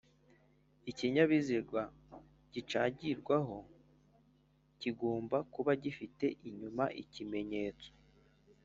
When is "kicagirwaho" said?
2.51-3.57